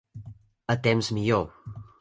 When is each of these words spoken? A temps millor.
A 0.75 0.77
temps 0.89 1.13
millor. 1.19 1.47